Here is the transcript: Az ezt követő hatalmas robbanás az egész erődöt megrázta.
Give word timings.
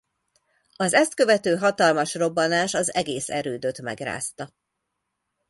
Az 0.75 0.93
ezt 0.93 1.13
követő 1.13 1.55
hatalmas 1.57 2.13
robbanás 2.15 2.73
az 2.73 2.93
egész 2.93 3.29
erődöt 3.29 3.81
megrázta. 3.81 4.49